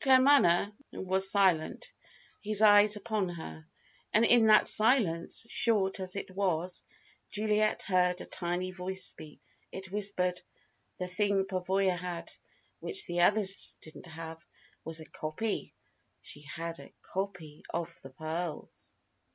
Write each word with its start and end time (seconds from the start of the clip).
Claremanagh 0.00 0.72
was 0.94 1.30
silent, 1.30 1.92
his 2.40 2.62
eyes 2.62 2.96
upon 2.96 3.28
her. 3.28 3.66
And 4.14 4.24
in 4.24 4.46
that 4.46 4.66
silence, 4.66 5.46
short 5.50 6.00
as 6.00 6.16
it 6.16 6.30
was, 6.30 6.84
Juliet 7.30 7.82
heard 7.82 8.22
a 8.22 8.24
tiny 8.24 8.70
voice 8.70 9.04
speak. 9.04 9.42
It 9.70 9.92
whispered: 9.92 10.40
"The 10.96 11.06
thing 11.06 11.44
Pavoya 11.44 11.98
had, 11.98 12.32
which 12.80 13.04
the 13.04 13.20
other 13.20 13.44
didn't 13.82 14.06
have, 14.06 14.42
was 14.84 15.00
a 15.02 15.04
copy. 15.04 15.74
She 16.22 16.40
had 16.40 16.80
a 16.80 16.94
copy 17.12 17.62
of 17.68 17.94
the 18.02 18.08
pearls." 18.08 18.94